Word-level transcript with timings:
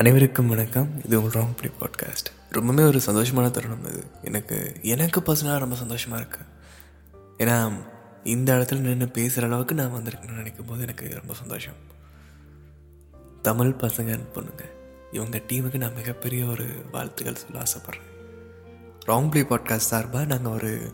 அனைவருக்கும் 0.00 0.48
வணக்கம். 0.48 1.04
இது 1.04 1.22
உங்கள் 1.22 1.42
ராங் 1.42 1.54
ப்ளே 1.56 1.70
பாட்காஸ்ட் 1.80 2.26
ரொம்பவே 2.50 2.88
ஒரு 2.88 3.00
சந்தோஷமான 3.06 3.50
தருணம் 3.50 3.86
இது. 3.88 4.04
எனக்கு 4.22 4.76
எனக்கு 4.82 5.20
பர்சனலாக 5.20 5.58
ரொம்ப 5.58 5.74
சந்தோஷமாக 5.74 6.22
இருக்குது 6.22 6.46
ஏன்னா 7.38 7.72
இந்த 8.24 8.54
இடத்துல 8.54 8.78
நின்று 8.78 9.08
பேசுகிற 9.08 9.46
அளவுக்கு 9.46 9.74
நான் 9.74 9.94
வந்திருக்கேன்னு 9.94 10.36
நினைக்கும் 10.36 10.66
போது 10.66 10.80
எனக்கு 10.80 11.14
ரொம்ப 11.14 11.34
சந்தோஷம். 11.34 11.78
தமிழ் 13.42 13.74
பசங்க 13.78 14.18
பொண்ணுங்க 14.34 14.64
இவங்க 15.12 15.40
டீமுக்கு 15.48 15.76
நான் 15.76 15.94
மிகப்பெரிய 15.94 16.44
ஒரு 16.44 16.66
வாழ்த்துக்கள் 16.92 17.34
சொல்ல 17.34 17.58
ஆசைப்பட்றேன். 17.58 18.08
ராங் 19.06 19.30
பிளே 19.30 19.42
பாட்காஸ்ட் 19.42 19.90
சார்பாக 19.92 20.24
நாங்கள் 20.24 20.52
ஒரு 20.52 20.92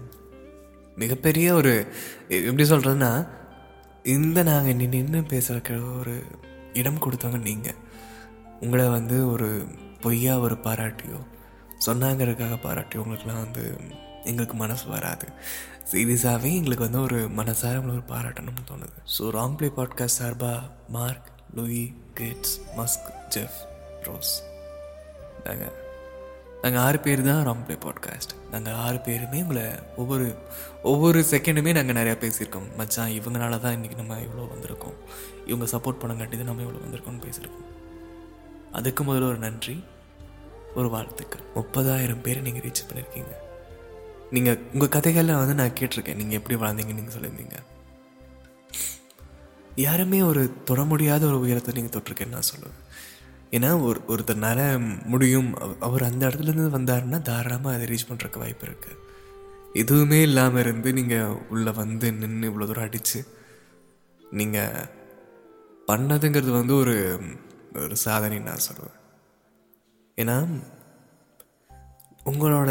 மிகப்பெரிய 0.97 1.55
ஒரு 1.55 1.87
எப்படி 2.29 2.63
சொல்கிறதுன்னா 2.63 3.29
இந்த 4.03 4.43
நாங்கள் 4.43 4.75
நின்று 4.75 5.03
நின்று 5.03 5.21
பேசுகிறக்க 5.21 5.99
ஒரு 5.99 6.23
இடம் 6.73 6.99
கொடுத்தவங்க 6.99 7.41
நீங்கள் 7.41 7.81
உங்களை 8.65 8.85
வந்து 8.89 9.17
ஒரு 9.33 9.49
பொய்யா 10.03 10.35
ஒரு 10.39 10.57
பாராட்டியோ 10.65 11.19
சொன்னாங்கிறதுக்காக 11.87 12.57
பாராட்டியோ 12.67 13.01
உங்களுக்குலாம் 13.05 13.45
வந்து 13.47 13.65
எங்களுக்கு 14.31 14.57
மனசு 14.57 14.85
வராது. 14.89 15.27
சீரியஸாகவே 15.93 16.51
எங்களுக்கு 16.59 16.87
வந்து 16.87 17.01
ஒரு 17.01 17.19
மனசார 17.39 17.81
உங்களை 17.81 17.95
ஒரு 17.99 18.07
பாராட்டணும்னு 18.13 18.65
தோணுது. 18.71 18.99
ஸோ 19.15 19.23
ராங் 19.39 19.57
பிளே 19.61 19.71
பாட்காஸ்ட் 19.79 20.21
சார்பாக 20.21 20.61
Mark 20.97 21.29
Louis 21.57 21.85
Gates 22.21 22.55
Musk 22.77 23.09
Jeff 23.37 23.59
Ross 24.07 24.35
நாங்கள் 25.47 25.75
நாங்கள் 26.63 26.83
ஆறு 26.83 26.99
பேர் 27.01 27.25
தான் 27.29 27.43
ராங் 27.49 27.65
பிளே 27.67 27.77
பாட்காஸ்ட் 27.85 28.33
நாங்கள் 28.53 28.79
ஆறு 28.87 28.99
பேருமே 29.09 29.39
உங்களை 29.45 29.67
ஒவ்வொரு 29.97 30.27
ஒவ்வொரு 30.91 31.21
செகண்டுமே 31.31 31.73
நாங்கள் 31.79 31.99
நிறையா 32.01 32.17
பேசியிருக்கோம். 32.25 32.71
மச்சான் 32.77 33.15
இவங்களால 33.19 33.61
தான் 33.67 33.77
இன்றைக்கி 33.79 33.97
நம்ம 34.03 34.21
இவ்வளோ 34.27 34.49
வந்திருக்கோம். 34.55 34.97
இவங்க 35.51 35.67
சப்போர்ட் 35.77 36.03
பண்ணங்காட்டி 36.03 36.37
தான் 36.41 36.51
நம்ம 36.51 36.65
இவ்வளோ 36.67 36.83
வந்திருக்கோம்னு 36.87 37.25
பேசியிருக்கோம். 37.27 37.69
அதுக்கு 38.79 39.03
முதல்ல 39.09 39.31
ஒரு 39.33 39.41
நன்றி 39.47 39.77
ஒரு 40.79 40.89
வாழ்த்துக்கள். 40.95 41.45
முப்பதாயிரம் 41.57 42.23
பேர் 42.27 42.45
நீங்கள் 42.47 42.65
ரீச் 42.67 42.87
பண்ணியிருக்கீங்க 42.89 43.33
நீங்கள் 44.35 44.61
உங்கள் 44.75 44.95
கதைகளில் 44.95 45.41
வந்து 45.41 45.57
நான் 45.61 45.77
கேட்டிருக்கேன். 45.79 46.21
நீங்கள் 46.21 46.39
எப்படி 46.41 46.57
வாழ்ந்தீங்கன்னு 46.63 47.01
நீங்கள் 47.01 47.17
சொல்லியிருந்தீங்க. 47.17 47.59
யாருமே 49.87 50.21
ஒரு 50.31 50.43
தொட 50.69 50.81
முடியாத 50.93 51.23
ஒரு 51.31 51.39
உயரத்தை 51.45 51.75
நீங்கள் 51.77 51.95
தொட்டிருக்கேன்னு 51.97 52.37
நான் 52.37 52.51
சொல்லுவேன். 52.53 52.79
ஏன்னா 53.57 53.71
ஒரு 53.89 53.99
ஒருத்தர்னால 54.13 54.61
முடியும். 55.13 55.51
அவர் 55.87 56.09
அந்த 56.09 56.23
இடத்துலேருந்து 56.29 56.77
வந்தாருன்னா 56.79 57.19
தாராளமாக 57.29 57.77
அதை 57.77 57.87
ரீச் 57.93 58.09
பண்ணுறக்கு 58.11 58.43
வாய்ப்பு 58.43 58.67
இருக்குது 58.69 58.99
எதுவுமே 59.83 60.19
இல்லாமல் 60.29 60.63
இருந்து 60.63 60.91
நீங்கள் 60.99 61.37
உள்ளே 61.53 61.73
வந்து 61.83 62.07
நின்று 62.23 62.49
இவ்வளோ 62.51 62.67
தூரம் 62.71 62.87
அடித்து 62.89 63.21
நீங்கள் 64.41 64.89
பண்ணதுங்கிறது 65.91 66.53
வந்து 66.59 66.75
ஒரு 66.83 66.97
ஒரு 67.75 67.97
சாதனை 67.97 68.39
நான் 68.39 68.67
சொல்லுவேன் 68.73 69.01
ஏன்னா 70.17 70.63
உங்களோட 72.25 72.71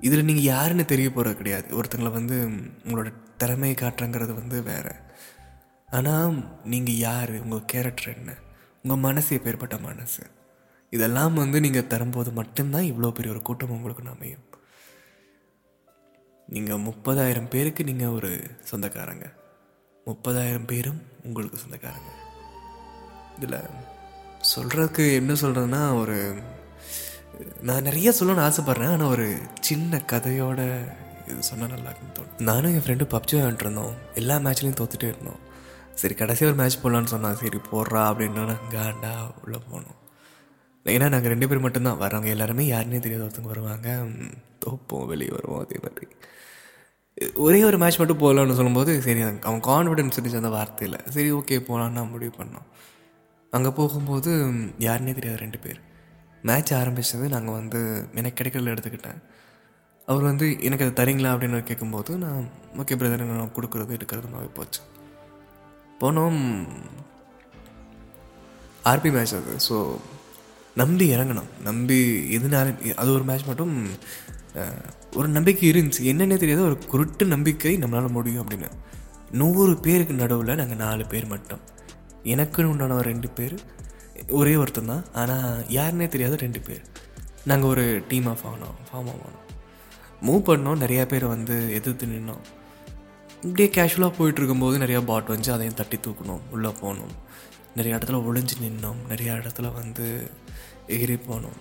இதில் 0.00 0.24
நீங்கள் 0.24 0.44
யாருன்னு 0.44 0.84
தெரிய 0.84 1.10
போகிறது 1.10 1.36
கிடையாது. 1.36 1.80
ஒருத்தங்களை 1.80 2.10
வந்து 2.10 2.48
உங்களோட 2.84 3.14
திறமையை 3.36 3.76
காட்டுறங்கிறது 3.80 4.34
வந்து 4.34 4.62
வேறு. 4.62 4.94
ஆனால் 5.88 6.60
நீங்கள் 6.64 6.94
யார்? 6.94 7.40
உங்கள் 7.40 7.64
கேரக்டர் 7.64 8.16
என்ன? 8.16 8.34
உங்கள் 8.82 8.98
மனசு 8.98 9.36
எப்பேற்பட்ட 9.36 9.80
மனசு? 9.80 10.22
இதெல்லாம் 10.90 11.34
வந்து 11.34 11.60
நீங்கள் 11.60 11.86
தரும்போது 11.86 12.32
மட்டும்தான் 12.32 12.82
இவ்வளோ 12.82 13.10
பெரிய 13.10 13.34
ஒரு 13.34 13.42
கூட்டம் 13.42 13.70
உங்களுக்கு 13.70 14.08
அமையும். 14.08 14.44
நீங்கள் 16.48 16.78
முப்பதாயிரம் 16.78 17.48
பேருக்கு 17.48 17.84
நீங்கள் 17.84 18.08
ஒரு 18.08 18.50
சொந்தக்காரங்க. 18.62 19.32
முப்பதாயிரம் 20.06 20.66
பேரும் 20.66 21.02
உங்களுக்கு 21.22 21.58
சொந்தக்காரங்க. 21.58 22.19
இதில் 23.40 23.60
சொல்கிறதுக்கு 24.54 25.04
என்ன 25.14 25.32
சொல்கிறதுனா 25.32 25.82
ஒரு 26.00 26.16
நான் 27.62 27.82
நிறைய 27.82 28.12
சொல்லணும்னு 28.20 28.46
ஆசைப்பட்றேன். 28.46 28.92
ஆனால் 28.92 29.12
ஒரு 29.14 29.26
சின்ன 29.60 30.02
கதையோட 30.12 30.60
இது 31.28 31.42
சொன்னால் 31.42 31.68
நல்லா 31.68 31.90
இருக்குன்னு 31.90 32.16
தோணும் 32.16 32.42
நானும் 32.42 32.74
என் 32.74 32.84
ஃப்ரெண்டு 32.86 33.04
பப்ஜி 33.12 33.34
விளாண்டுருந்தோம் 33.36 33.94
எல்லா 34.14 34.36
மேட்ச்லையும் 34.36 34.78
தோத்துட்டே 34.80 35.08
இருந்தோம். 35.08 35.40
சரி 35.94 36.14
கடைசி 36.14 36.44
ஒரு 36.44 36.54
மேட்ச் 36.54 36.78
போடலான்னு 36.82 37.12
சொன்னான் 37.14 37.36
சரி 37.36 37.58
போடுறா 37.70 38.02
அப்படின்னா 38.10 38.56
காண்டா 38.74 39.12
உள்ளே 39.44 39.58
போனோம். 39.70 39.98
ஏன்னா 40.84 41.08
நாங்கள் 41.08 41.32
ரெண்டு 41.32 41.48
பேர் 41.48 41.58
மட்டும்தான். 41.58 42.00
வரவங்க 42.00 42.24
எல்லாருமே 42.24 42.64
யாருன்னே 42.70 42.98
தெரியாத 42.98 43.24
ஒருத்தவங்க 43.24 43.52
வருவாங்க. 43.54 43.88
தோப்போம் 44.64 45.06
வெளியே 45.06 45.30
வருவோம் 45.30 45.60
அதே 45.60 45.78
மாதிரி. 45.82 46.06
ஒரே 47.34 47.64
ஒரு 47.64 47.78
மேட்ச் 47.78 47.98
மட்டும் 47.98 48.18
போகலான்னு 48.18 48.58
சொல்லும்போது 48.60 49.02
சரி 49.02 49.20
அவன் 49.20 49.64
கான்ஃபிடென்ஸ் 49.70 50.16
இருந்துச்சு 50.18 50.40
அந்த 50.42 50.48
வார்த்தையில். 50.48 51.08
சரி 51.08 51.32
ஓகே 51.32 51.58
போகலான்னு 51.68 51.98
நான் 51.98 52.10
முடிவு 52.10 52.32
பண்ணோம். 52.38 52.66
அங்கே 53.52 53.70
போகும்போது 53.78 54.30
யாருன்னே 54.86 55.12
தெரியாது 55.14 55.42
ரெண்டு 55.44 55.58
பேர். 55.58 55.80
மேட்ச் 56.42 56.72
ஆரம்பித்தது 56.74 57.24
நாங்கள் 57.28 57.56
வந்து 57.58 57.80
எனக்கு 58.14 58.38
கிடைக்கல 58.38 58.72
எடுத்துக்கிட்டேன். 58.74 59.18
அவர் 60.08 60.22
வந்து 60.22 60.46
எனக்கு 60.60 60.84
அது 60.84 60.94
தரீங்களா? 61.00 61.32
அப்படின்னு 61.34 61.58
கேட்கும்போது 61.70 62.12
நான் 62.18 62.44
ஓகே 62.78 62.96
பிரதர் 63.00 63.24
நான் 63.32 63.54
கொடுக்குறது 63.56 63.96
எடுக்கிறதுனாவே 63.96 64.48
போச்சு. 64.54 64.80
போனோம். 66.00 66.38
ஆர்பி 68.84 69.10
மேட்ச் 69.16 69.34
அது. 69.34 69.54
ஸோ 69.68 69.76
நம்பி 70.76 71.06
இறங்கணும் 71.16 71.50
நம்பி 71.62 71.98
எதுனால 72.36 72.94
அது 72.94 73.10
ஒரு 73.12 73.24
மேட்ச் 73.24 73.48
மட்டும் 73.50 73.74
ஒரு 75.18 75.28
நம்பிக்கை 75.28 75.66
இருந்துச்சு. 75.72 76.02
என்னென்னே 76.12 76.36
தெரியாது 76.36 76.62
ஒரு 76.62 76.78
குருட்டு 76.92 77.24
நம்பிக்கை 77.26 77.74
நம்மளால் 77.78 78.16
முடியும் 78.18 78.42
அப்படின்னு. 78.44 78.70
நூறு 79.40 79.74
பேருக்கு 79.86 80.14
நடுவில் 80.14 80.58
நாங்கள் 80.62 80.82
நாலு 80.86 81.04
பேர் 81.06 81.26
மட்டும். 81.26 81.62
எனக்குன்னு 82.24 82.64
உண்டான 82.64 83.00
ரெண்டு 83.02 83.28
பேர் 83.28 83.56
ஒரே 84.30 84.56
ஒருத்தன் 84.56 84.86
தான் 84.86 85.04
ஆனால் 85.14 85.64
யாருன்னே 85.68 86.08
தெரியாத 86.08 86.36
ரெண்டு 86.36 86.60
பேர் 86.60 86.82
நாங்கள் 87.44 87.70
ஒரு 87.70 87.84
டீமாக 88.10 88.50
ஆனோம் 88.50 88.78
ஃபார்ம் 88.86 89.08
ஆனோம் 89.08 89.38
மூவ் 90.22 90.42
பண்ணோம் 90.48 90.82
நிறையா 90.82 91.04
பேர் 91.06 91.26
வந்து 91.26 91.56
எதிர்த்து 91.74 92.06
நின்னோம் 92.06 92.42
இப்படியே 93.42 93.68
கேஷுவலாக 93.68 94.12
போயிட்டுருக்கும்போது 94.18 94.76
நிறையா 94.78 95.04
பாட் 95.04 95.26
வந்து 95.26 95.52
அதையும் 95.52 95.74
தட்டி 95.74 95.96
தூக்கணும் 95.96 96.42
உள்ளே 96.50 96.70
போகணும் 96.80 97.14
நிறைய 97.76 97.96
இடத்துல 97.96 98.20
ஒளிஞ்சு 98.24 98.56
நின்னோம் 98.60 99.00
நிறையா 99.08 99.34
இடத்துல 99.34 99.68
வந்து 99.72 100.06
எகிரி 100.88 101.16
போனோம் 101.28 101.58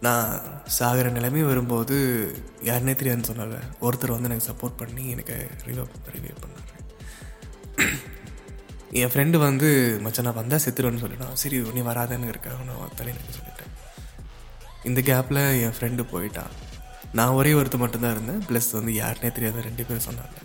நான் 0.00 0.30
சாகிற 0.64 1.10
நிலைமை 1.10 1.42
வரும்போது 1.42 1.96
யாருனே 2.62 2.94
தெரியாதுன்னு 2.94 3.30
சொன்னால 3.30 3.60
ஒருத்தர் 3.80 4.10
வந்து 4.10 4.30
எனக்கு 4.30 4.48
சப்போர்ட் 4.52 4.76
பண்ணி 4.76 5.04
எனக்கு 5.10 5.36
ரிவைவ் 5.66 5.94
ரிவைவ் 6.16 6.40
பண்ணார் 6.40 6.65
என் 9.00 9.10
ஃப்ரெண்டு 9.12 9.36
வந்து 9.46 9.68
மச்சான் 10.04 10.26
நான் 10.26 10.38
வந்தால் 10.40 10.62
செத்துருவேன்னு 10.64 11.02
சொல்லிட்டான். 11.04 11.34
சரி 11.42 11.56
நீ 11.76 11.82
வராதன்னு 11.88 12.32
இருக்காங்க 12.32 12.62
நான் 12.68 12.94
தலைநகர் 13.00 13.38
சொல்லிட்டேன். 13.38 13.72
இந்த 14.88 15.00
கேப்பில் 15.08 15.40
என் 15.64 15.74
ஃப்ரெண்டு 15.76 16.02
போயிட்டான். 16.12 16.52
நான் 17.18 17.36
ஒரே 17.38 17.52
ஒருத்தர் 17.58 17.82
மட்டும்தான் 17.82 18.14
இருந்தேன். 18.16 18.40
ப்ளஸ் 18.48 18.68
வந்து 18.78 18.92
யாருனே 19.02 19.30
தெரியாத 19.36 19.64
ரெண்டு 19.68 19.84
பேரும் 19.88 20.06
சொன்னாங்க. 20.08 20.36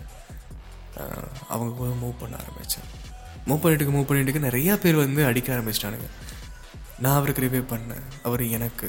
அவங்க 1.52 1.70
போய் 1.78 2.00
மூவ் 2.02 2.20
பண்ண 2.22 2.34
ஆரம்பித்தேன் 2.42 2.88
மூவ் 3.48 3.62
பண்ணிட்டு 3.62 3.94
மூவ் 3.94 4.08
பண்ணிட்டு 4.08 4.46
நிறையா 4.48 4.74
பேர் 4.82 5.02
வந்து 5.04 5.22
அடிக்க 5.30 5.48
ஆரம்பிச்சிட்டானுங்க. 5.54 6.08
நான் 7.02 7.16
அவருக்கு 7.20 7.44
ரிவே 7.44 7.62
பண்ணேன். 7.72 8.04
அவர் 8.28 8.42
எனக்கு. 8.56 8.88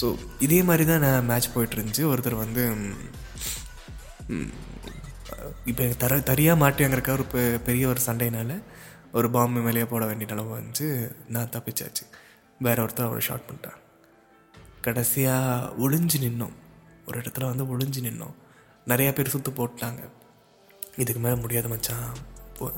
ஸோ 0.00 0.06
இதே 0.46 0.58
மாதிரி 0.68 0.84
தான் 0.90 1.04
நான் 1.06 1.28
மேட்ச் 1.30 1.52
போயிட்டு 1.54 1.76
இருந்துச்சு. 1.76 2.02
ஒருத்தர் 2.12 2.42
வந்து 2.44 2.64
இப்போ 5.64 5.84
தர 5.98 6.18
தரியாக 6.18 6.56
மாட்டியாங்கிறக்கா 6.56 7.10
ஒரு 7.10 7.24
பெ- 7.32 7.62
பெரிய 7.62 7.88
ஒரு 7.88 8.00
சண்டைனால 8.06 8.62
ஒரு 9.12 9.30
பாம்பு 9.30 9.60
மேலேயே 9.60 9.84
போட 9.84 10.06
வேண்டிய 10.06 10.34
நிலவு 10.34 10.58
வந்துச்சு 10.58 11.16
நான் 11.28 11.48
தப்பிச்சாச்சு. 11.48 12.14
வேற 12.58 12.84
ஒருத்தர் 12.84 13.02
அவரை 13.02 13.20
ஷார்ட் 13.20 13.50
பண்ணிட்டான் 13.50 13.78
கடைசியாக 14.80 15.72
ஒளிஞ்சு 15.78 16.16
நின்னோம். 16.20 16.52
ஒரு 17.06 17.20
இடத்துல 17.20 17.44
வந்து 17.44 17.76
ஒளிஞ்சு 17.76 18.02
நின்னோம். 18.02 18.34
நிறையா 18.86 19.12
பேர் 19.12 19.28
சுற்று 19.28 19.52
போட்டாங்க. 19.52 20.10
இதுக்கு 20.96 21.20
மேலே 21.20 21.40
முடியாது 21.40 21.68
மச்சான். 21.68 22.16
போ. 22.58 22.70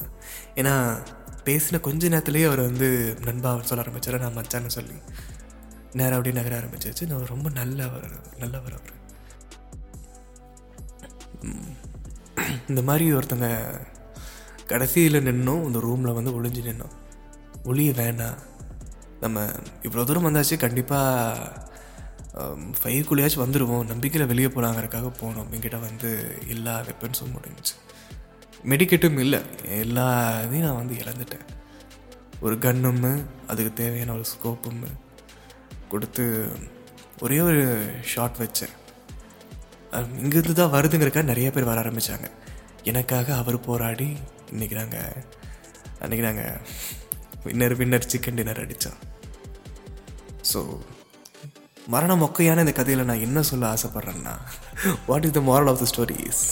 ஏன்னா 0.54 1.02
பேசின 1.44 1.80
கொஞ்ச 1.80 2.08
நேரத்துலேயே 2.08 2.46
அவர் 2.46 2.60
வந்து 2.60 3.18
நண்பா 3.24 3.60
சொல்ல 3.62 3.84
ஆரம்பிச்சார். 3.84 4.18
நான் 4.18 4.36
மச்சான்னு 4.36 4.66
சொல்லி. 4.66 4.94
நேரம் 5.92 6.18
அப்படியே 6.18 6.42
நகர 6.42 6.60
ஆரம்பிச்சாச்சு. 6.60 7.06
நான் 7.06 7.26
ரொம்ப 7.26 7.50
நல்லவர் 7.50 8.10
நல்லவர் 8.38 8.72
அவர். 8.72 9.00
இந்த 12.68 12.82
மாதிரி 12.82 13.12
ஒருத்தங்க 13.12 13.48
கடைசியில் 14.66 15.24
நின்னோம் 15.24 15.64
இந்த 15.64 15.78
ரூமில் 15.78 16.12
வந்து 16.12 16.42
ஒளிஞ்சு 16.42 16.62
நின்னோம். 16.68 16.94
ஒளிய 17.64 17.90
வேணாம் 17.92 18.38
நம்ம 19.20 19.44
இவ்வளோ 19.82 20.04
தூரம் 20.04 20.26
வந்தாச்சு 20.28 20.56
கண்டிப்பாக 20.56 21.60
ஃபைவ்குள்ளேயாச்சும் 22.82 23.44
வந்துடுவோம் 23.44 23.86
நம்பிக்கையில் 23.86 24.30
வெளியே 24.30 24.48
போகலாங்கிறக்காக 24.48 25.12
போனோம். 25.20 25.50
என்கிட்ட 25.52 25.80
வந்து 25.80 26.10
எல்லா 26.48 26.80
வெப்பன்ஸும் 26.80 27.34
முடிஞ்சிச்சு. 27.34 27.74
மெடிக்கெட்டும் 28.68 29.18
இல்லை. 29.18 29.40
எல்லா 29.78 30.40
இதையும் 30.40 30.66
நான் 30.66 30.76
வந்து 30.76 30.94
இழந்துட்டேன். 30.94 31.46
ஒரு 32.40 32.58
கன்னும் 32.58 33.26
அதுக்கு 33.46 33.72
தேவையான 33.72 34.12
ஒரு 34.12 34.24
ஸ்கோப்பும் 34.34 34.82
கொடுத்து 35.88 36.52
ஒரே 37.20 37.40
ஒரு 37.40 37.86
ஷாட் 38.02 38.38
வச்சேன். 38.38 38.74
இங்கிருந்து 40.22 40.54
தான் 40.60 40.74
வருதுங்கிறக்கா 40.74 41.22
நிறைய 41.30 41.48
பேர் 41.54 41.68
வர 41.70 41.80
ஆரம்பித்தாங்க 41.82 42.28
எனக்காக 42.90 43.34
அவர் 43.40 43.56
போராடி 43.66 44.08
இன்றைக்கி 44.52 44.76
நாங்கள் 44.80 45.18
அன்றைக்கி 46.02 46.24
நாங்கள் 46.28 46.58
வின்னர் 47.44 47.76
வின்னர் 47.80 48.10
சிக்கன் 48.12 48.38
டின்னர் 48.38 48.62
அடித்தோம் 48.64 48.98
ஸோ 50.50 50.60
மரண 51.94 52.12
மொக்கையான 52.22 52.62
இந்த 52.64 52.74
கதையில் 52.78 53.08
நான் 53.10 53.24
என்ன 53.26 53.42
சொல்ல 53.50 53.64
ஆசைப்பட்றேன்னா 53.74 54.34
what 55.08 55.26
is 55.28 55.36
the 55.38 55.42
moral 55.48 55.70
of 55.72 55.80
the 55.82 55.88
story 55.92 56.16
is 56.30 56.44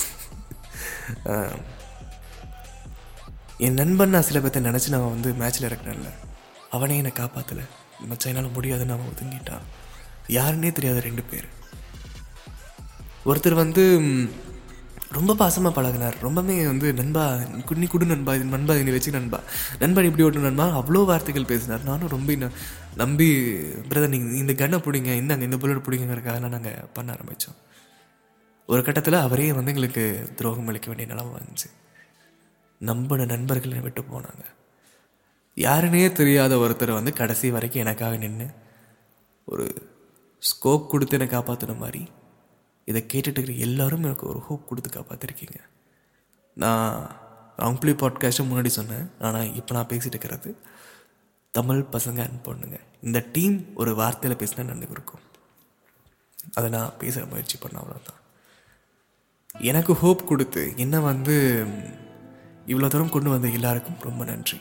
என் 3.67 3.79
நண்பன் 3.81 4.15
நான் 4.15 4.27
சில 4.29 4.41
பேர்த்த 4.43 4.69
நினச்சி 4.69 4.93
நான் 4.95 5.13
வந்து 5.15 5.31
மேட்ச்சில் 5.41 5.69
இறக்குனேன்ல 5.69 6.11
அவனே 6.77 6.99
என்னை 7.01 7.13
காப்பாற்றலை 7.21 7.65
மச்சான் 8.11 8.31
என்னால் 8.33 8.55
முடியாதுன்னு 8.57 8.95
அவன் 8.97 9.11
ஒதுங்கிட்டான். 9.13 9.65
யாருன்னே 10.37 10.71
தெரியாத 10.73 11.01
ரெண்டு 11.07 11.23
பேர். 11.31 11.49
ஒருத்தர் 13.29 13.63
வந்து 13.63 13.83
ரொம்ப 15.17 15.35
பாசமாக 15.41 15.73
பழகினார். 15.77 16.17
ரொம்பவே 16.27 16.57
வந்து 16.71 16.89
நண்பா 16.99 17.23
குன்னி 17.69 17.87
குடு 17.93 18.07
நண்பா 18.13 18.33
இது 18.35 18.45
நண்பா 18.45 18.75
இது 18.83 18.93
வச்சு 18.97 19.11
நண்பா. 19.17 19.39
நண்பா 19.81 20.03
இப்படி 20.09 20.25
ஓட்டு 20.27 20.45
நண்பா. 20.49 20.67
அவ்வளோ 20.81 21.01
வார்த்தைகள் 21.11 21.51
பேசினார். 21.53 21.83
நானும் 21.89 22.13
ரொம்ப 22.15 22.51
நம்பி 23.03 23.29
பிரதர் 23.89 24.13
நீங்கள் 24.15 24.39
இந்த 24.43 24.53
கன்னை 24.61 24.79
பிடிங்க. 24.87 25.11
இந்தாங்க 25.23 25.47
இந்த 25.49 25.59
புல்லட் 25.63 25.85
பிடிங்கிறதுக்காக 25.87 26.41
நாங்கள் 26.55 26.87
பண்ண 26.97 27.17
ஆரம்பித்தோம் 27.17 27.59
ஒரு 28.69 28.81
கட்டத்தில் 28.87 29.25
அவரே 29.27 29.53
வந்து 29.59 29.73
எங்களுக்கு 29.73 30.05
துரோகம் 30.39 30.69
அளிக்க 30.71 30.89
வேண்டிய 30.91 31.09
நிலைமை 31.13 31.33
வந்துச்சு. 31.39 31.69
நம்பின 32.81 33.27
நண்பர்கள் 33.35 33.85
விட்டு 33.87 34.03
போனாங்க. 34.13 34.45
யாருன்னே 35.57 36.13
தெரியாத 36.21 36.53
ஒருத்தர் 36.65 36.99
வந்து 36.99 37.13
கடைசி 37.21 37.51
வரைக்கும் 37.57 37.83
எனக்காக 37.85 38.17
நின்று 38.25 38.47
ஒரு 39.45 39.67
ஸ்கோப் 40.43 40.91
கொடுத்து 40.91 41.17
என்னை 41.19 41.29
காப்பாற்றின 41.33 41.77
மாதிரி 41.85 42.03
இதை 42.91 43.01
கேட்டுட்டு 43.13 43.39
இருக்கிற 43.39 43.57
எல்லாரும் 43.67 44.07
எனக்கு 44.09 44.27
ஒரு 44.33 44.41
ஹோப் 44.47 44.69
கொடுத்து 44.69 44.91
காப்பாற்றிருக்கீங்க 44.91 45.59
நான் 46.57 46.95
ராங்ப்ளி 47.63 47.93
பாட்காஸ்ட்டை 48.03 48.45
முன்னாடி 48.51 48.71
சொன்னேன். 48.79 49.07
ஆனால் 49.21 49.51
இப்போ 49.59 49.73
நான் 49.77 49.91
பேசிட்டு 49.93 50.15
இருக்கிறது 50.15 50.51
தமிழ் 51.55 51.83
பசங்க 51.93 52.21
அன் 52.27 52.45
பொண்ணுங்க. 52.47 52.79
இந்த 53.03 53.19
டீம் 53.33 53.59
ஒரு 53.75 53.93
வார்த்தையில் 54.01 54.41
பேசினா 54.41 54.65
நன்றி 54.65 54.95
இருக்கும். 54.97 55.25
அதை 56.55 56.69
நான் 56.71 56.97
பேச 56.99 57.25
முயற்சி 57.31 57.57
பண்ண 57.59 57.77
அவ்வளோதான் 57.81 58.19
எனக்கு 59.71 59.93
ஹோப் 60.03 60.29
கொடுத்து 60.29 60.63
என்ன 60.77 60.97
வந்து 61.01 61.37
இவ்வளோ 62.67 62.89
தூரம் 62.89 63.15
கொண்டு 63.15 63.31
வந்த 63.31 63.49
எல்லாருக்கும் 63.59 64.03
ரொம்ப 64.09 64.25
நன்றி. 64.25 64.59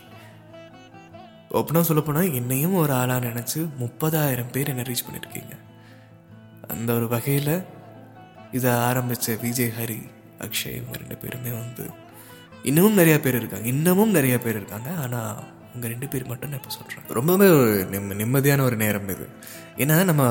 ஓப்பனாக 1.57 1.85
சொல்லப்போனால் 1.89 2.33
என்னையும் 2.33 2.75
ஒரு 2.81 2.93
ஆளாக 2.93 3.27
நினச்சி 3.27 3.59
முப்பதாயிரம் 3.81 4.51
பேர் 4.51 4.71
என்னை 4.73 4.85
ரீச் 4.89 5.05
பண்ணியிருக்கீங்க 5.05 5.55
அந்த 6.73 6.89
ஒரு 6.93 7.07
வகையில் 7.07 7.53
இதை 8.57 8.71
ஆரம்பித்த 8.87 9.35
விஜய் 9.41 9.73
ஹரி 9.79 9.99
அக்ஷய் 10.45 10.77
இவங்க 10.79 10.97
ரெண்டு 11.01 11.17
பேருமே 11.23 11.51
வந்து 11.61 11.85
இன்னமும் 12.69 12.97
நிறையா 12.99 13.17
பேர் 13.25 13.37
இருக்காங்க. 13.39 13.67
இன்னமும் 13.73 14.15
நிறையா 14.15 14.37
பேர் 14.45 14.57
இருக்காங்க. 14.59 14.89
ஆனால் 15.03 15.35
இவங்க 15.69 15.87
ரெண்டு 15.93 16.07
பேர் 16.11 16.29
மட்டும் 16.31 16.49
நான் 16.51 16.59
இப்போ 16.61 16.73
சொல்கிறேன் 16.77 17.15
ரொம்பவே 17.17 17.47
ஒரு 17.59 17.73
நிம்ம 17.93 18.17
நிம்மதியான 18.21 18.63
ஒரு 18.69 18.77
நேரம் 18.83 19.09
இது. 19.15 19.25
ஏன்னா 19.83 19.97
நம்ம 20.09 20.23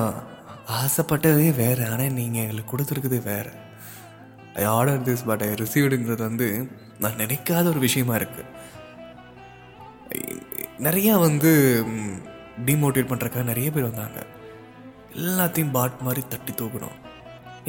ஆசைப்பட்டதே 0.80 1.48
வேறு. 1.62 1.82
ஆனால் 1.92 2.16
நீங்கள் 2.20 2.42
எங்களுக்கு 2.44 2.72
கொடுத்துருக்குது 2.72 3.18
வேறு. 3.30 3.52
I 4.60 4.64
order 4.76 5.04
this 5.08 5.26
but 5.30 5.44
I 5.48 5.50
ரிசீவ்டுங்கிறது 5.62 6.22
வந்து 6.30 6.48
நான் 7.02 7.20
நினைக்காத 7.24 7.64
ஒரு 7.74 7.82
விஷயமா 7.88 8.16
இருக்குது 8.20 8.46
நிறையா 10.86 11.14
வந்து 11.26 11.50
டிமோட்டிவேட் 12.68 13.10
பண்ணுறக்காக 13.10 13.50
நிறைய 13.52 13.68
பேர் 13.74 13.88
வந்தாங்க. 13.90 14.20
எல்லாத்தையும் 15.18 15.74
பாட் 15.76 16.02
மாதிரி 16.06 16.22
தட்டி 16.32 16.52
தூக்கணும். 16.52 16.96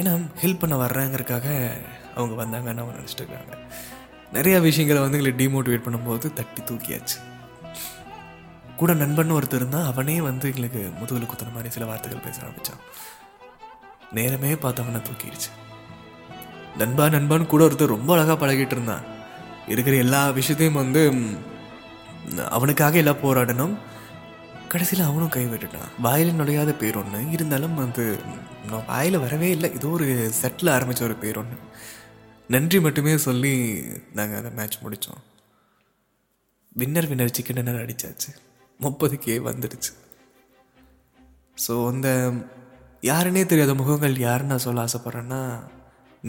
ஏன்னா 0.00 0.26
ஹெல்ப் 0.42 0.58
பண்ண 0.58 0.86
வர்றேங்கிறக்காக 0.86 1.70
அவங்க 2.16 2.44
வந்தாங்கன்னு 2.44 2.80
அவங்க 2.82 2.98
நினச்சிட்டு 2.98 3.22
இருக்காங்க. 3.22 3.56
நிறையா 4.32 4.60
விஷயங்களை 4.60 5.02
வந்து 5.02 5.18
எங்களை 5.18 5.46
டிமோட்டிவேட் 5.46 5.86
பண்ணும்போது 5.86 6.32
தட்டி 6.32 6.62
தூக்கியாச்சு. 6.62 7.18
கூட 8.76 8.94
நண்பன் 8.94 9.32
ஒருத்தர் 9.32 9.54
இருந்தால் 9.54 9.84
அவனே 9.84 10.20
வந்து 10.20 10.48
எங்களுக்கு 10.48 10.90
முதுகில் 10.98 11.28
குத்துன 11.28 11.50
மாதிரி 11.50 11.70
சில 11.70 11.84
வார்த்தைகள் 11.86 12.22
பேச 12.24 12.40
ஆரம்பித்தான் 12.40 12.78
நேரமே 14.12 14.52
பார்த்தவனை 14.52 15.02
தூக்கிடுச்சு. 15.02 15.50
நண்பா 16.78 17.06
நண்பான்னு 17.06 17.46
கூட 17.46 17.64
ஒருத்தர் 17.64 17.86
ரொம்ப 17.86 18.14
அழகாக 18.14 18.46
பழகிட்டு 18.46 18.72
இருந்தான். 18.76 19.02
இருக்கிற 19.68 19.96
எல்லா 19.96 20.30
விஷயத்தையும் 20.30 20.74
வந்து 20.74 21.12
அவனுக்காக 22.48 22.96
எல்லாம் 22.96 23.22
போராடணும். 23.22 23.74
கடைசியில் 24.72 25.08
அவனும் 25.08 25.32
கை 25.34 25.44
விட்டுட்டான். 25.52 25.90
வாயில் 26.04 26.36
நுழையாத 26.40 26.70
பேர் 26.82 26.98
ஒன்று 27.00 27.20
இருந்தாலும் 27.36 27.78
வந்து 27.82 28.04
நான் 28.70 28.86
வாயில் 28.90 29.22
வரவே 29.24 29.48
இல்லை. 29.56 29.68
ஏதோ 29.78 29.88
ஒரு 29.96 30.06
செட்டில் 30.40 30.74
ஆரம்பித்த 30.76 31.02
ஒரு 31.08 31.16
பேர் 31.22 31.40
ஒன்று 31.42 31.58
நன்றி 32.54 32.78
மட்டுமே 32.86 33.12
சொல்லி 33.26 33.54
நாங்கள் 34.18 34.40
அந்த 34.40 34.52
மேட்ச் 34.58 34.82
முடித்தோம் 34.84 35.22
வின்னர் 36.80 37.08
வின்னர் 37.10 37.34
சிக்கன் 37.36 37.58
டின்னர் 37.58 37.82
அடித்தாச்சு 37.82 38.30
முப்பதுக்கே 38.80 39.36
வந்துடுச்சு. 39.48 39.92
ஸோ 41.64 41.72
அந்த 41.92 42.08
யாருன்னே 43.10 43.42
தெரியாத 43.50 43.72
முகங்கள் 43.80 44.14
யாருன்னு 44.26 44.52
நான் 44.52 44.66
சொல்ல 44.66 44.84
ஆசைப்பட்றேன்னா 44.86 45.40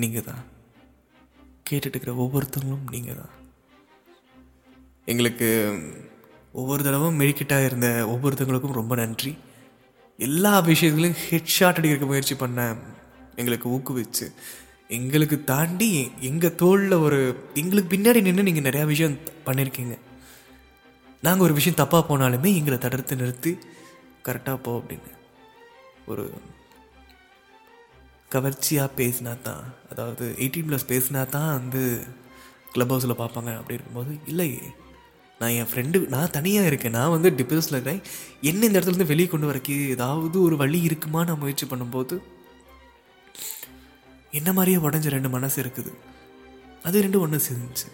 நீங்கள் 0.01 0.27
தான் 0.29 0.43
கேட்டுட்டு 1.69 1.95
இருக்கிற 1.95 2.13
ஒவ்வொருத்தவங்களும் 2.23 2.91
நீங்கள் 2.95 3.19
தான் 3.21 3.35
எங்களுக்கு 5.11 5.49
ஒவ்வொரு 6.59 6.81
தடவும் 6.83 7.19
மெடிக்கிட்டாக 7.19 7.67
இருந்த 7.69 7.87
ஒவ்வொருத்தவங்களுக்கும் 8.13 8.79
ரொம்ப 8.79 8.95
நன்றி. 8.95 9.31
எல்லா 10.19 10.53
விஷயத்துலையும் 10.65 11.19
ஹெட் 11.27 11.53
ஷாட் 11.57 12.05
முயற்சி 12.11 12.35
பண்ண 12.35 12.75
எங்களுக்கு 13.35 13.67
ஊக்குவிச்சு 13.75 14.25
எங்களுக்கு 14.97 15.37
தாண்டி 15.43 15.89
எங்கள் 16.29 16.55
தோளில் 16.55 16.95
ஒரு 17.05 17.19
எங்களுக்கு 17.53 17.91
பின்னாடி 17.93 18.21
நின்று 18.21 18.43
நீங்கள் 18.43 18.67
நிறையா 18.67 18.85
விஷயம் 18.85 19.17
பண்ணியிருக்கீங்க 19.45 19.95
நாங்கள் 21.21 21.45
ஒரு 21.45 21.53
விஷயம் 21.53 21.79
தப்பாக 21.81 22.03
போனாலுமே 22.09 22.49
எங்களை 22.59 22.77
தடுத்து 22.77 23.15
நிறுத்தி 23.15 23.51
கரெக்டாக 24.27 24.57
போ 24.65 24.71
அப்படின்னு. 24.79 25.11
ஒரு 26.05 26.23
கவர்ச்சியாக 28.29 28.95
பேசினா 28.97 29.33
தான் 29.41 29.63
அதாவது 29.91 30.25
எயிட்டீன் 30.37 30.67
ப்ளஸ் 30.69 30.89
பேசினா 30.93 31.21
தான் 31.29 31.51
வந்து 31.59 31.81
க்ளப் 32.73 32.93
ஹவுஸில் 32.93 33.19
பார்ப்பாங்க 33.21 33.51
அப்படி 33.57 33.77
இருக்கும்போது 33.77 34.13
இல்லையே. 34.25 34.61
நான் 35.41 35.55
என் 35.59 35.69
ஃப்ரெண்டு 35.71 35.97
நான் 36.13 36.33
தனியாக 36.37 36.69
இருக்கேன். 36.71 36.95
நான் 36.99 37.13
வந்து 37.15 37.29
டிப்ரெஸில் 37.39 37.75
இருக்கிறேன் 37.75 38.01
என்ன 38.49 38.61
இந்த 38.67 38.77
இடத்துலேருந்து 38.77 39.11
வெளியே 39.11 39.29
கொண்டு 39.33 39.49
வரக்கு 39.51 39.75
ஏதாவது 39.95 40.37
ஒரு 40.47 40.55
வழி 40.61 40.79
இருக்குமா? 40.89 41.21
நான் 41.29 41.41
முயற்சி 41.43 41.67
பண்ணும்போது 41.71 42.17
என்ன 44.39 44.49
மாதிரியே 44.57 44.79
உடஞ்ச 44.87 45.07
ரெண்டு 45.15 45.29
மனசு 45.35 45.57
இருக்குது. 45.63 45.91
அது 46.87 47.03
ரெண்டும் 47.05 47.23
ஒன்று 47.25 47.39
செஞ்சு 47.47 47.87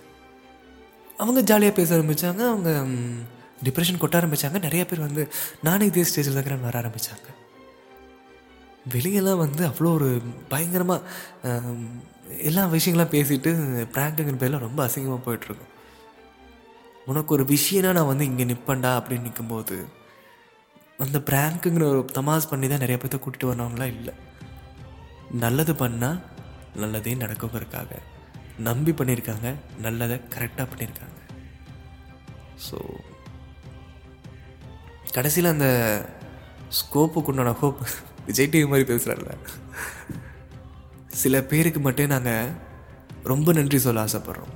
அவங்க 1.21 1.39
ஜாலியாக 1.49 1.73
பேச 1.77 1.89
ஆரம்பித்தாங்க 1.97 2.41
அவங்க 2.53 2.71
டிப்ரெஷன் 3.65 4.01
கொட்ட 4.01 4.15
ஆரம்பித்தாங்க 4.19 4.57
நிறைய 4.65 4.83
பேர் 4.89 5.05
வந்து 5.05 5.23
நானே 5.67 5.85
இதே 5.91 6.03
ஸ்டேஜில் 6.09 6.35
இருக்கிறேன்னு 6.35 6.67
வர 6.67 6.77
ஆரம்பித்தாங்க 6.81 7.27
வெளியெல்லாம் 8.93 9.41
வந்து 9.45 9.63
அவ்வளோ 9.69 9.93
ஒரு 9.99 10.09
பயங்கரமாக 10.51 11.47
எல்லா 12.49 12.63
விஷயங்களாம் 12.75 13.13
பேசிட்டு 13.15 13.51
ப்ராங்குங்கிற 13.95 14.37
பேரில் 14.43 14.65
ரொம்ப 14.67 14.79
அசிங்கமாக 14.87 15.21
போயிட்டுருக்கும் 15.25 15.73
உனக்கு 17.07 17.33
ஒரு 17.33 17.43
விஷயம்னா 17.45 17.91
நான் 17.91 18.11
வந்து 18.11 18.25
இங்கே 18.25 18.45
நிற்பேன்டா 18.45 18.91
அப்படின்னு 18.99 19.21
நிற்கும்போது 19.21 19.75
அந்த 20.99 21.17
ப்ராங்க்குங்கிற 21.29 21.85
ஒரு 21.89 22.01
தமாஸ் 22.13 22.49
பண்ணி 22.49 22.67
தான் 22.67 22.79
நிறைய 22.79 22.97
பேர்த்த 22.97 23.17
கூட்டிகிட்டு 23.17 23.49
வரவங்களாம் 23.51 23.93
இல்லை. 23.97 24.13
நல்லது 25.43 25.73
பண்ணால் 25.73 26.19
நல்லதே 26.75 27.13
நடக்குங்கிறதுக்காக 27.15 27.91
நம்பி 28.59 28.91
பண்ணியிருக்காங்க 28.91 29.47
நல்லதை 29.79 30.17
கரெக்டாக 30.35 30.67
பண்ணியிருக்காங்க 30.71 31.15
ஸோ 32.67 32.77
கடைசியில் 35.11 35.53
அந்த 35.53 35.67
ஸ்கோப்புக்கு 36.79 37.31
உண்டான 37.31 37.51
ஹோப் 37.51 37.81
விஜய் 38.25 38.49
டிவி 38.53 38.67
மாதிரி 38.69 38.87
பேசுகிறாருல 38.91 39.33
சில 41.21 41.43
பேருக்கு 41.43 41.79
மட்டும் 41.79 42.07
நாங்கள் 42.07 42.49
ரொம்ப 43.23 43.53
நன்றி 43.53 43.77
சொல்ல 43.77 44.05
ஆசைப்பட்றோம். 44.05 44.53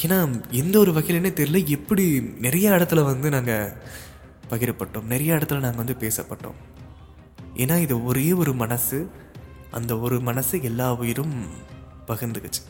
ஏன்னா 0.00 0.42
எந்த 0.50 0.78
ஒரு 0.78 0.92
வகையிலனே 0.92 1.30
தெரியல 1.38 1.66
எப்படி 1.66 2.20
நிறைய 2.20 2.70
இடத்துல 2.70 3.04
வந்து 3.04 3.30
நாங்கள் 3.30 3.72
பகிரப்பட்டோம் 4.50 5.02
நிறைய 5.02 5.34
இடத்துல 5.34 5.58
நாங்கள் 5.58 5.84
வந்து 5.84 5.96
பேசப்பட்டோம். 6.00 6.58
ஏன்னா 7.54 7.78
இது 7.80 8.04
ஒரே 8.04 8.32
ஒரு 8.32 8.54
மனசு 8.54 9.10
அந்த 9.70 9.98
ஒரு 9.98 10.20
மனசு 10.20 10.62
எல்லா 10.62 10.94
உயிரும் 10.94 11.46
பகிர்ந்துக்குச்சு. 12.06 12.62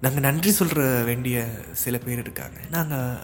நாங்கள் 0.00 0.22
நன்றி 0.22 0.50
சொல்கிற 0.50 1.02
வேண்டிய 1.02 1.50
சில 1.72 1.98
பேர் 1.98 2.18
இருக்காங்க. 2.18 2.60
நாங்கள் 2.70 3.16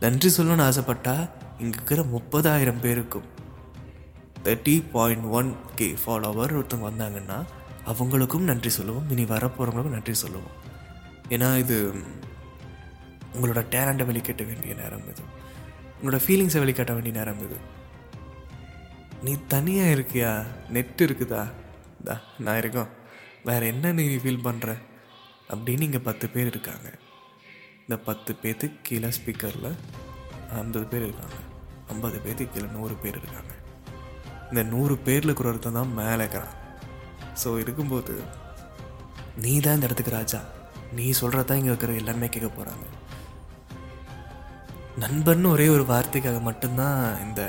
நன்றி 0.00 0.32
சொல்லணும்னு 0.36 0.66
ஆசைப்பட்டால் 0.68 1.30
இங்கே 1.58 1.76
இருக்கிற 1.76 2.02
முப்பதாயிரம் 2.02 2.80
பேருக்கும் 2.80 3.26
thirty 4.44 4.82
point 4.92 5.24
one 5.24 5.56
K 5.74 5.94
follower 6.06 6.56
ஒருத்தவங்க 6.58 6.88
வந்தாங்கன்னா 6.90 7.44
அவங்களுக்கும் 7.86 8.48
நன்றி 8.52 8.70
சொல்லுவோம். 8.70 9.10
இனி 9.10 9.24
வரப்போகிறவங்களுக்கும் 9.24 9.98
நன்றி 9.98 10.14
சொல்லுவோம். 10.14 10.65
ஏன்னா 11.34 11.58
இது 11.58 11.76
உங்களோட 13.34 13.62
டேலண்ட்டை 13.74 14.04
வெளிக்கட்ட 14.06 14.42
வேண்டிய 14.42 14.74
நேரம் 14.74 15.08
இது. 15.12 15.22
உங்களோட 15.98 16.18
ஃபீலிங்ஸை 16.24 16.60
வெளிக்காட்ட 16.62 16.92
வேண்டிய 16.92 17.14
நேரம் 17.18 17.42
இது. 17.46 17.58
நீ 19.22 19.36
தனியாக 19.48 19.94
இருக்கியா? 19.96 20.46
நெட் 20.68 21.02
இருக்குதா? 21.06 21.42
தா 22.04 22.14
நான் 22.38 22.58
இருக்கோம். 22.58 22.90
வேறு 23.44 23.66
என்ன 23.66 23.92
நீ 23.92 24.04
ஃபீல் 24.24 24.46
பண்ணுற 24.46 24.70
அப்படின்னு 25.52 25.80
இங்கே 25.80 25.98
பத்து 25.98 26.28
பேர் 26.28 26.46
இருக்காங்க. 26.46 26.88
இந்த 27.80 27.96
பத்து 27.96 28.36
பேர்த்துக்கு 28.42 28.78
கீழே 28.82 29.08
ஸ்பீக்கரில் 29.08 29.70
ஐம்பது 30.50 30.84
பேர் 30.84 31.02
இருக்காங்க. 31.02 31.38
ஐம்பது 31.88 32.18
பேர்த்துக்கு 32.24 32.54
கீழே 32.54 32.66
நூறு 32.66 32.94
பேர் 32.94 33.20
இருக்காங்க. 33.22 33.52
இந்த 34.50 34.62
நூறு 34.62 34.96
பேரில் 34.96 35.28
இருக்கிற 35.28 35.48
ஒருத்தன் 35.48 35.72
தான் 35.72 35.94
மேலே 35.94 36.14
இருக்கிறான். 36.14 36.54
ஸோ 37.44 37.58
இருக்கும்போது 37.58 38.14
நீ 39.36 39.60
தான் 39.60 39.74
இந்த 39.74 39.86
இடத்துக்கு 39.86 40.16
ராஜா. 40.18 40.40
நீ 40.98 41.06
சொல்கிறதான் 41.20 41.58
இங்கே 41.60 41.72
இருக்கிற 41.72 41.92
எல்லாருமே 42.00 42.28
கேட்க 42.34 42.48
போகிறாங்க 42.50 42.86
நண்பன் 45.02 45.50
ஒரே 45.52 45.66
ஒரு 45.76 45.84
வார்த்தைக்காக 45.92 46.38
மட்டும்தான் 46.48 47.00
இந்த 47.24 47.40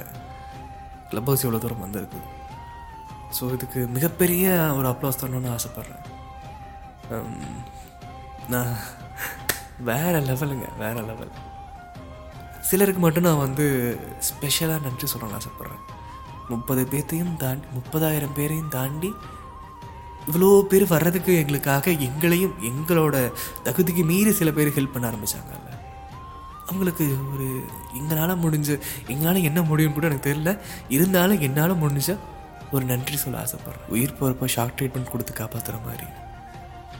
கிளப் 1.09 1.29
ஹவுஸ் 1.29 1.43
இவ்வளோ 1.45 1.59
தூரம் 1.63 1.83
வந்திருக்கு. 1.85 2.21
ஸோ 3.37 3.43
இதுக்கு 3.55 3.79
மிகப்பெரிய 3.95 4.45
ஒரு 4.77 4.87
அப்ளாஸ் 4.91 5.19
தரணும்னு 5.21 5.53
ஆசைப்பட்றேன். 5.57 6.03
நான் 8.53 8.73
வேற 9.89 10.13
லெவலுங்க 10.29 10.67
வேற 10.83 10.95
லெவல். 11.09 11.33
சிலருக்கு 12.69 13.01
மட்டும் 13.05 13.27
நான் 13.27 13.45
வந்து 13.45 13.65
ஸ்பெஷலாக 14.29 14.83
நன்றி 14.85 15.07
சொல்லணும்னு 15.11 15.39
ஆசைப்பட்றேன். 15.39 15.83
முப்பது 16.53 16.83
பேர்த்தையும் 16.91 17.35
தாண்டி 17.43 17.67
முப்பதாயிரம் 17.77 18.35
பேரையும் 18.37 18.73
தாண்டி 18.75 19.09
இவ்வளோ 20.27 20.47
பேர் 20.71 20.85
வர்றதுக்கு 20.93 21.33
எங்களுக்காக 21.41 21.91
எங்களையும் 22.07 22.55
எங்களோட 22.69 23.15
தகுதிக்கு 23.67 24.03
மீறி 24.11 24.31
சில 24.39 24.51
பேர் 24.57 24.75
ஹெல்ப் 24.77 24.93
பண்ண 24.93 25.05
ஆரம்பிச்சாங்கல்ல. 25.11 25.71
அவங்களுக்கு 26.69 27.05
ஒரு 27.33 27.47
எங்களால் 27.99 28.41
முடிஞ்ச 28.45 28.69
எங்களால் 29.13 29.47
என்ன 29.49 29.59
முடியும்னு 29.69 29.97
கூட 29.97 30.07
எனக்கு 30.09 30.29
தெரியல. 30.29 30.53
இருந்தாலும் 30.95 31.43
என்னால் 31.47 31.81
முடிஞ்ச 31.83 32.17
ஒரு 32.75 32.83
நன்றி 32.85 33.17
சொல்ல 33.17 33.43
ஆசைப்பட்றேன். 33.43 33.85
உயிர் 33.95 34.17
போகிறப்ப 34.19 34.49
ஷாக் 34.55 34.75
ட்ரீட்மெண்ட் 34.77 35.11
கொடுத்து 35.11 35.33
காப்பாற்றுற 35.39 35.77
மாதிரி. 35.85 36.07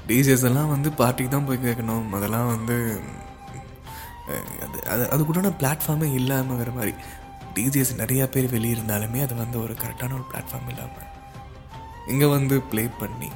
டிஜேஸ் 0.09 0.45
எல்லாம் 0.49 0.71
வந்து 0.73 0.89
பார்ட்டிக்கு 1.01 1.33
தான் 1.35 1.47
போய் 1.47 1.65
கேட்கணும். 1.65 2.07
அதெல்லாம் 2.19 2.49
வந்து 2.53 2.77
அது 4.31 4.47
அது 4.65 4.77
அது 4.93 5.03
அதுக்குண்டான 5.13 5.51
பிளாட்ஃபார்மே 5.59 6.07
இல்லாமங்கிற 6.19 6.71
மாதிரி. 6.79 6.93
டிஜேஸ் 7.55 7.93
நிறையா 8.01 8.25
பேர் 8.33 8.53
வெளியே 8.55 8.73
இருந்தாலுமே 8.77 9.19
அது 9.25 9.35
வந்து 9.35 9.57
ஒரு 9.63 9.75
கரெக்டான 9.83 10.15
ஒரு 10.19 10.25
பிளாட்ஃபார்ம் 10.31 10.71
இல்லாமல் 10.73 11.13
இங்கே 12.07 12.25
வந்து 12.25 12.61
ப்ளே 12.61 12.89
பண்ணி 12.99 13.29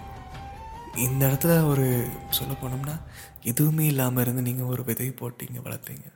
இந்த 0.96 1.28
இடத்துல 1.28 1.66
ஒரு 1.66 2.08
சொல்ல 2.30 2.54
போனோம்னா 2.54 3.02
எதுவுமே 3.44 3.86
இல்லாமல் 3.86 4.24
இருந்து 4.24 4.42
நீங்கள் 4.42 4.66
ஒரு 4.66 4.84
விதை 4.84 5.10
போட்டீங்க 5.10 5.62
வளர்த்தீங்க. 5.64 6.12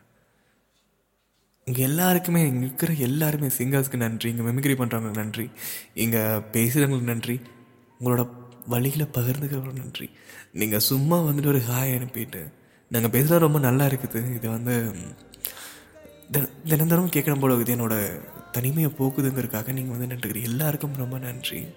இங்கே 1.66 1.82
எல்லாருக்குமே 1.82 2.48
இங்கே 2.48 2.58
இருக்கிற 2.58 2.94
எல்லாருமே 2.94 3.48
சிங்கர்ஸ்க்கு 3.48 3.96
நன்றி 3.96 4.36
இங்கே 4.36 4.52
மெமிக்ரி 4.52 4.78
பண்ணுறவங்களுக்கு 4.78 5.16
நன்றி 5.16 5.50
இங்கே 5.94 6.18
பேசுகிறவங்களுக்கு 6.28 7.02
நன்றி 7.02 7.42
உங்களோட 8.00 8.30
வழியில் 8.68 9.06
பகிர்ந்துக்கிறவங்களுக்கு 9.06 9.82
நன்றி. 9.82 10.10
நீங்கள் 10.54 10.80
சும்மா 10.80 11.22
வந்துட்டு 11.22 11.48
ஒரு 11.48 11.58
ஹாய் 11.58 11.94
அனுப்பிட்டு 11.94 12.54
நாங்கள் 12.90 13.12
பேசுகிறது 13.12 13.38
ரொம்ப 13.38 13.60
நல்லா 13.60 13.86
இருக்குது. 13.86 14.36
இது 14.36 14.50
வந்து 14.50 14.96
தின- 16.32 16.50
தினந்தோறும் 16.66 17.10
கேட்கணும் 17.10 17.40
போல 17.40 17.54
இருக்குது. 17.54 17.76
என்னோட 17.78 18.20
தனிமையை 18.52 18.92
போக்குதுங்கிறதுக்காக 19.00 19.74
நீங்கள் 19.74 19.98
வந்து 19.98 20.16
நன்றிக்கிறீங்க. 20.16 20.42
எல்லாருக்கும் 20.42 20.96
ரொம்ப 20.96 21.18
நன்றி. 21.20 21.68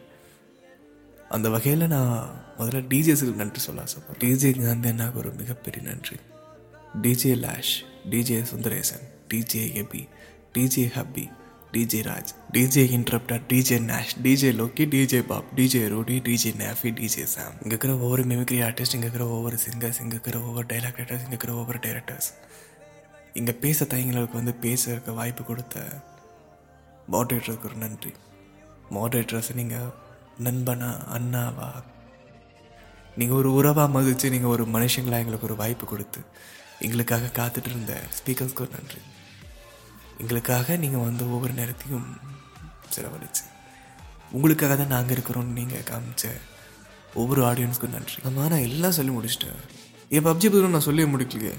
அந்த 1.30 1.46
வகையில் 1.48 1.86
நான் 1.86 2.12
முதல்ல 2.58 2.80
டிஜேஸுக்கு 2.90 3.40
நன்றி 3.40 3.60
சொல்ல 3.60 3.82
ஆசைப்பேன் 3.82 4.18
டிஜே 4.22 4.50
காந்தி 4.58 4.88
அண்ணாக்கு 4.88 5.18
ஒரு 5.18 5.30
மிகப்பெரிய 5.32 5.82
நன்றி 5.88 6.16
DJ 7.02 7.32
Lash 7.42 7.74
DJ 8.10 8.38
Sundaresan 8.50 9.04
DJ 9.30 9.64
Eby 9.82 10.02
DJ 10.54 10.84
Happy 10.94 11.24
DJ 11.72 12.00
Raj 12.02 12.30
DJ 12.52 12.84
interrupter 12.96 13.42
DJ 13.50 13.78
Nash 13.88 14.14
DJ 14.22 14.50
Loki 14.52 14.84
DJ 14.86 15.20
Pop 15.26 15.48
DJ 15.56 15.82
Rudy 15.88 16.16
DJ 16.20 16.52
Nefi 16.58 16.90
DJ 16.92 17.24
Sam 17.34 17.56
இங்கே 17.56 17.72
இருக்கிற 17.74 17.94
ஒவ்வொரு 17.98 18.22
மிமிக்ரி 18.24 18.60
ஆர்டிஸ்ட் 18.68 18.94
இங்கே 18.94 19.06
இருக்கிற 19.06 19.26
ஒவ்வொரு 19.30 19.58
சிங்கர்ஸ் 19.64 20.00
இங்கே 20.00 20.16
இருக்கிற 20.16 20.38
ஒவ்வொரு 20.42 20.66
டைலாக் 20.66 20.98
ரைட்டர்ஸ் 21.00 21.24
இங்கே 21.24 21.34
இருக்கிற 21.34 21.54
ஒவ்வொரு 21.54 21.80
டைரக்டர்ஸ் 21.84 22.30
இங்கே 23.34 23.54
பேச 23.60 23.84
தயங்களுக்கு 23.84 24.36
வந்து 24.36 24.54
பேசுறதுக்கு 24.62 25.12
வாய்ப்பு 25.14 25.44
கொடுத்த 25.44 25.76
மாடரேட்டருக்கு 27.08 27.68
ஒரு 27.70 27.78
நன்றி 27.78 28.12
மாடரேட்டர்ஸ் 28.94 29.52
நீங்கள் 29.54 29.88
நண்பனா 30.44 30.90
அண்ணாவா? 31.16 31.68
நீங்கள் 33.16 33.36
ஒரு 33.36 33.52
உறவாக 33.52 33.88
மதித்து 33.88 34.30
நீங்கள் 34.30 34.50
ஒரு 34.50 34.64
மனுஷங்களா 34.64 35.18
எங்களுக்கு 35.22 35.46
ஒரு 35.46 35.56
வாய்ப்பு 35.56 35.86
கொடுத்து 35.86 36.20
எங்களுக்காக 36.80 37.30
காத்துட்டு 37.38 37.70
இருந்த 37.70 38.02
ஸ்பீக்கர்ஸ்க்கு 38.18 38.60
ஒரு 38.60 38.70
நன்றி. 38.70 39.00
எங்களுக்காக 40.18 40.76
நீங்கள் 40.76 41.00
வந்து 41.00 41.32
ஒவ்வொரு 41.32 41.52
நேரத்தையும் 41.52 42.08
செலவழிச்சு 42.94 43.44
உங்களுக்காக 44.32 44.76
தான் 44.76 44.86
நாங்கள் 44.86 45.16
இருக்கிறோம்னு 45.16 45.58
நீங்கள் 45.60 45.86
காமிச்ச 45.90 46.30
ஒவ்வொரு 47.14 47.42
ஆடியன்ஸ்க்கும் 47.42 47.96
நன்றி. 47.96 48.18
ஆமா 48.24 48.48
நான் 48.48 48.66
எல்லாம் 48.68 48.96
சொல்லி 48.98 49.12
முடிச்சிட்டேன் 49.12 49.60
என் 50.08 50.24
பப்ஜி 50.24 50.48
பதிலும் 50.52 50.70
நான் 50.70 50.88
சொல்லி 50.88 51.02
முடிக்கலையே? 51.02 51.54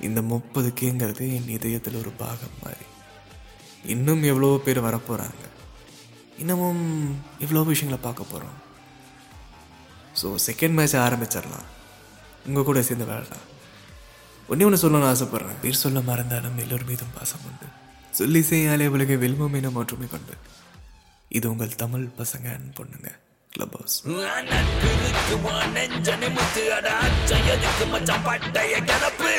இந்த 0.00 0.22
முப்பது 0.22 0.72
கேங்கிறது 0.80 1.24
என் 1.34 1.48
இதயத்தில் 1.48 1.94
ஒரு 1.94 2.10
பாகம் 2.10 2.58
மாதிரி. 2.62 2.84
இன்னும் 3.84 4.22
எவ்வளோ 4.22 4.60
பேர் 4.64 4.80
வரப்போகிறாங்க 4.84 5.50
இன்னமும் 6.42 6.82
இவ்வளோ 7.44 7.64
விஷயங்களை 7.70 7.98
பார்க்க 8.06 8.32
போகிறோம் 8.32 8.58
ஸோ 10.20 10.28
செகண்ட் 10.46 10.76
மேட்ச் 10.78 10.96
ஆரம்பிச்சிடலாம். 11.04 11.68
உங்கள் 12.48 12.66
கூட 12.68 12.78
சேர்ந்து 12.88 13.06
விளையாடலாம். 13.08 13.46
ஒன்றே 14.50 14.66
ஒன்று 14.68 14.82
சொல்லணும்னு 14.82 15.10
ஆசைப்பட்றேன். 15.12 15.60
பேர் 15.62 15.82
சொல்ல 15.82 16.00
மறந்தாலும் 16.08 16.58
எல்லோர் 16.64 16.88
மீதும் 16.90 17.14
பாசம் 17.18 17.44
உண்டு. 17.48 17.68
சொல்லி 18.20 18.40
செய்யாலே 18.50 18.86
உலக 18.94 19.16
வெல்வம் 19.24 19.56
என 19.58 19.70
மாற்றுமை 19.76 20.08
கொண்டு. 20.14 20.34
இது 21.38 21.46
உங்கள் 21.52 21.80
தமிழ் 21.82 22.06
பசங்க 22.20 22.56
பொண்ணுங்க. 22.78 23.10
கிளப் 23.52 23.76
ஹவுஸ் 23.76 23.96
நட்பு 24.50 24.90
இருக்குமா? 25.10 25.54
மச்சான் 27.94 28.24
பட்டைய 28.28 28.74
கிளப்பு 28.90 29.32